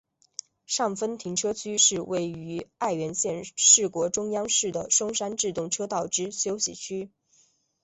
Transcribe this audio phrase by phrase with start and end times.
[0.65, 7.11] 上分停车区是位于爱媛县四国中央市的松山自动车道之休息区。